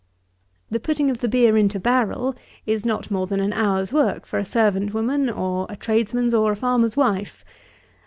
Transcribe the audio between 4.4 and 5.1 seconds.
servant